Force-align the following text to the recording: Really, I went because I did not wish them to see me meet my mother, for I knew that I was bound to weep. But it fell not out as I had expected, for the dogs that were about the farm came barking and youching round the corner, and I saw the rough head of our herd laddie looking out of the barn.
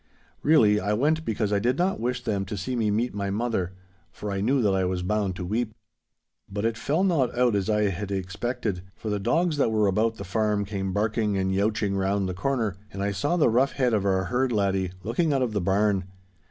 Really, 0.41 0.79
I 0.79 0.93
went 0.93 1.23
because 1.25 1.53
I 1.53 1.59
did 1.59 1.77
not 1.77 1.99
wish 1.99 2.23
them 2.23 2.43
to 2.45 2.57
see 2.57 2.75
me 2.75 2.89
meet 2.89 3.13
my 3.13 3.29
mother, 3.29 3.73
for 4.11 4.31
I 4.31 4.41
knew 4.41 4.59
that 4.63 4.73
I 4.73 4.83
was 4.83 5.03
bound 5.03 5.35
to 5.35 5.45
weep. 5.45 5.75
But 6.51 6.65
it 6.65 6.75
fell 6.75 7.03
not 7.03 7.37
out 7.37 7.53
as 7.55 7.69
I 7.69 7.83
had 7.89 8.09
expected, 8.11 8.81
for 8.95 9.11
the 9.11 9.19
dogs 9.19 9.57
that 9.57 9.69
were 9.69 9.85
about 9.85 10.15
the 10.15 10.23
farm 10.25 10.65
came 10.65 10.91
barking 10.91 11.37
and 11.37 11.51
youching 11.53 11.95
round 11.95 12.27
the 12.27 12.33
corner, 12.33 12.77
and 12.91 13.03
I 13.03 13.11
saw 13.11 13.37
the 13.37 13.47
rough 13.49 13.73
head 13.73 13.93
of 13.93 14.03
our 14.03 14.23
herd 14.23 14.51
laddie 14.51 14.91
looking 15.03 15.33
out 15.33 15.43
of 15.43 15.53
the 15.53 15.61
barn. 15.61 16.05